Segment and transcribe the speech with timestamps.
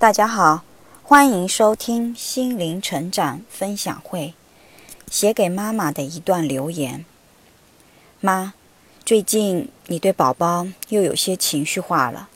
[0.00, 0.62] 大家好，
[1.02, 4.32] 欢迎收听心灵成长分享会。
[5.10, 7.04] 写给妈妈的一段留言：
[8.20, 8.54] 妈，
[9.04, 12.28] 最近你对宝宝又有些情绪化了。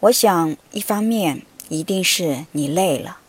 [0.00, 3.20] 我想，一方面一定是你累了，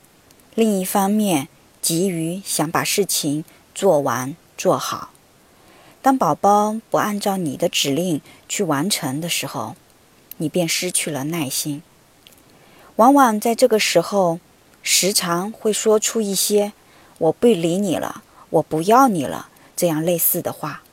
[0.55, 1.47] 另一方面
[1.81, 5.11] 急于想把事情做完做好。
[6.01, 8.19] 当宝宝不按照你的指令
[8.49, 9.77] 去完成的时候，
[10.35, 11.81] 你便失去了耐心。
[12.97, 14.39] 往往在这个时候，
[14.83, 16.73] 时常会说出一些
[17.17, 20.83] “我不理你了，我不要你了”这样类似的话。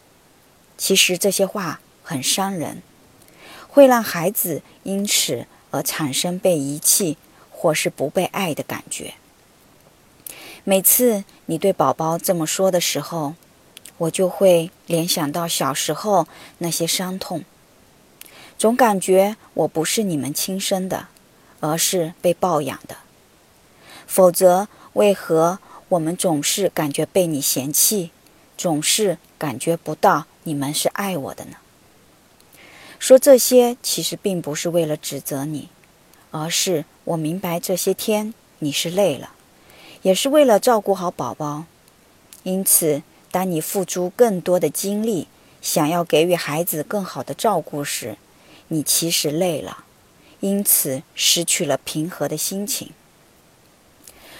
[0.78, 2.82] 其实这些话很伤人，
[3.68, 7.18] 会让孩子因此而产生被遗弃
[7.50, 9.12] 或是不被爱的感觉。
[10.64, 13.34] 每次你对宝宝这么说的时候，
[13.98, 16.26] 我就会联想到小时候
[16.58, 17.44] 那些伤痛，
[18.56, 21.08] 总感觉我不是你们亲生的。
[21.60, 22.96] 而是被抱养的，
[24.06, 25.58] 否则为何
[25.90, 28.10] 我们总是感觉被你嫌弃，
[28.56, 31.56] 总是感觉不到你们是爱我的呢？
[32.98, 35.68] 说这些其实并不是为了指责你，
[36.30, 39.32] 而是我明白这些天你是累了，
[40.02, 41.64] 也是为了照顾好宝宝。
[42.42, 45.28] 因此，当你付出更多的精力，
[45.62, 48.16] 想要给予孩子更好的照顾时，
[48.68, 49.84] 你其实累了。
[50.40, 52.90] 因此，失去了平和的心情。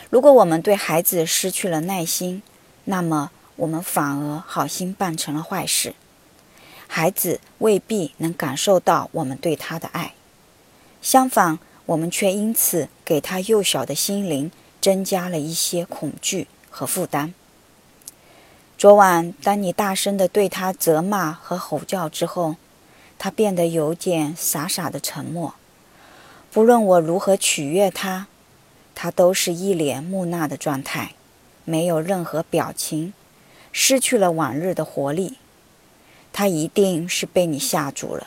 [0.08, 2.42] 如果我们对孩子失去了耐心，
[2.84, 5.94] 那么我们反而好心办成了坏事。
[6.88, 10.14] 孩子未必能感受到我们对他的爱，
[11.00, 17.32] 相反，我们却因此给他幼小的心灵增加了一些恐惧和负担。
[18.76, 22.56] 昨晚，当你大声的对他责骂和吼叫之后，
[23.18, 25.54] 他变得有点傻傻的沉默。
[26.52, 28.26] 不论我如何取悦他，
[28.96, 31.12] 他都是一脸木讷的状态，
[31.64, 33.14] 没有任何表情，
[33.70, 35.38] 失去了往日的活力。
[36.32, 38.26] 他一定是被你吓住了。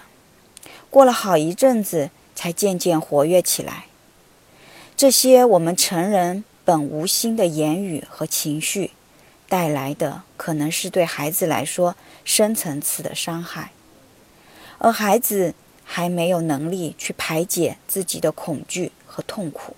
[0.89, 3.87] 过了好一阵子，才渐渐活跃起来。
[4.95, 8.91] 这些我们成人本无心的言语和情绪，
[9.49, 13.71] 带来的可能是对孩子来说深层次的伤害，
[14.77, 15.53] 而孩子。
[15.83, 19.75] 还没有能力去排解自己的恐惧和痛苦，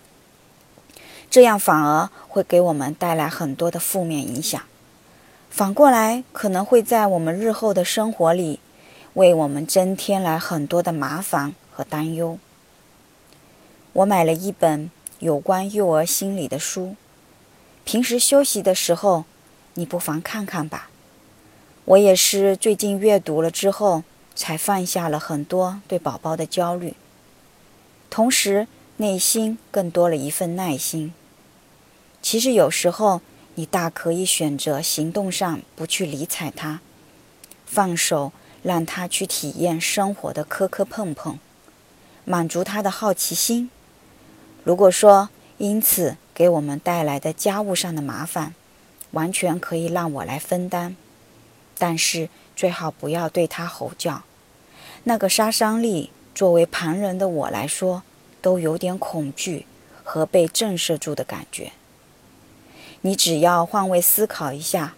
[1.29, 4.61] 这样反而会给我们带来很多的负面影响。
[5.49, 8.59] 反过来，可能会在我们日后的生活里，
[9.15, 12.37] 为我们增添来很多的麻烦和担忧。
[13.93, 16.95] 我买了一本有关幼儿心理的书，
[17.83, 19.25] 平时休息的时候，
[19.75, 20.89] 你不妨看看吧。
[21.85, 24.03] 我也是最近阅读了之后。
[24.35, 26.93] 才放下了很多对宝宝的焦虑，
[28.09, 31.13] 同时内心更多了一份耐心。
[32.21, 33.21] 其实有时候
[33.55, 36.81] 你大可以选择行动上不去理睬他，
[37.65, 41.39] 放手让他去体验生活的磕磕碰碰，
[42.25, 43.69] 满足他的好奇心。
[44.63, 48.53] 如果说因此给我们带来的家务上的麻烦，
[49.11, 50.97] 完全可以让我来分担，
[51.77, 52.29] 但是。
[52.57, 54.23] 最好不要对他吼叫，
[55.03, 58.03] 那个杀伤力，作为旁人的我来说，
[58.41, 59.65] 都有点恐惧
[60.05, 61.73] 和被震慑住的感觉。
[63.01, 64.93] 你只要换位思考一下，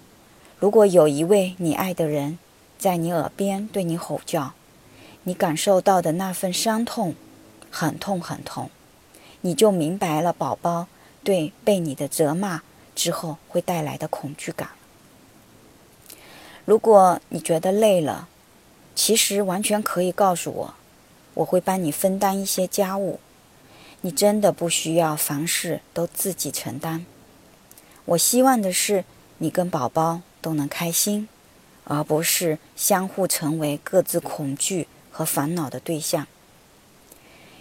[0.59, 2.37] 如果有一位你爱的人
[2.77, 4.53] 在你耳边对你吼叫，
[5.23, 7.15] 你感受到的那份伤痛，
[7.71, 8.69] 很痛很痛，
[9.41, 10.85] 你就明白了宝宝
[11.23, 12.61] 对被你的责骂
[12.93, 14.69] 之后会带来的恐惧感。
[16.67, 18.27] 如果你觉得累了，
[18.93, 20.73] 其实完全可以告诉我，
[21.35, 23.21] 我会帮你分担一些家务。
[24.01, 27.05] 你真的不需要凡事都自己承担。
[28.03, 29.05] 我希望的是
[29.37, 31.29] 你跟宝宝都能开心，
[31.85, 36.27] 而不是相互成为各自恐惧和烦恼的对象。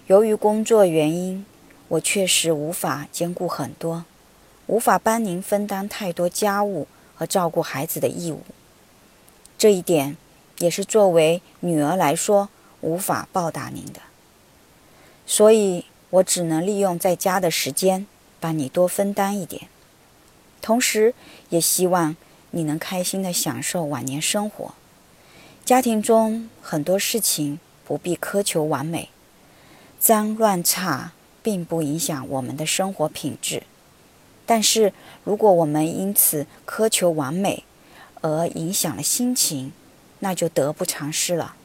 [0.09, 1.47] 由于工作原因，
[1.87, 4.05] 我确实无法兼顾很多，
[4.67, 8.41] 无法帮您分担太多家务和照顾孩子的义务。
[9.59, 10.17] 这一点
[10.59, 12.49] 也是作为女儿来说
[12.81, 14.01] 无法报答您的，
[15.27, 18.07] 所以我只能利用在家的时间
[18.39, 19.69] 帮你多分担一点，
[20.61, 21.15] 同时
[21.49, 22.17] 也希望
[22.51, 24.75] 你能开心的享受晚年生活。
[25.65, 29.09] 家庭中很多事情不必苛求完美，
[29.99, 31.13] 脏乱差
[31.43, 33.65] 并不影响我们的生活品质，
[34.45, 34.93] 但是
[35.25, 37.65] 如果我们因此苛求完美，
[38.21, 39.73] 而影响了心情，
[40.21, 41.57] 那就得不偿失了，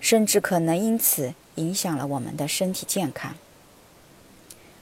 [0.00, 3.34] 甚至可能因此影响了我们的身体健康。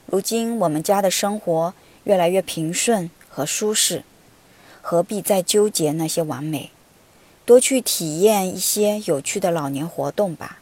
[0.05, 1.73] 如今我们家的生活
[2.03, 4.03] 越来越平顺和舒适，
[4.81, 6.71] 何必再纠结那些完美？
[7.45, 10.59] 多去体验一些有趣的老年活动吧，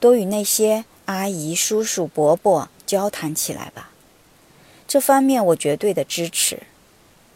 [0.00, 3.90] 多与那些阿姨、叔叔、伯伯交谈起来吧。
[4.86, 6.62] 这方面我绝对的支持。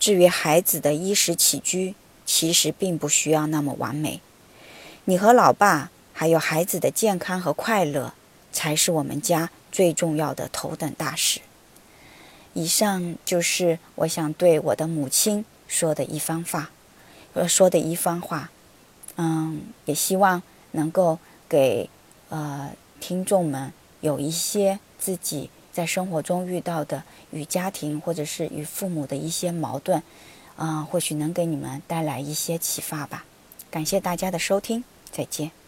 [0.03, 1.95] 至于孩子的衣食起居，
[2.27, 4.21] 其实并不需要那么完美。
[5.05, 8.13] 你和老爸，还有孩子的健康和快乐，
[8.51, 11.39] 才是我们家最重要的头等大事。
[12.53, 16.73] 以上就是我想对我的母亲说的一番话。
[17.35, 18.51] 呃，说的一番话，
[19.15, 21.89] 嗯，也希望能够给
[22.29, 30.03] 呃听众们有一些自己在生活中遇到的与家庭或者是与父母的一些矛盾，
[30.57, 33.25] 啊，或许能给你们带来一些启发吧。
[33.71, 35.62] 感谢大家的收听，再见。